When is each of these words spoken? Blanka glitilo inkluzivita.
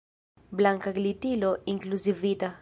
Blanka 0.61 0.93
glitilo 0.95 1.51
inkluzivita. 1.75 2.51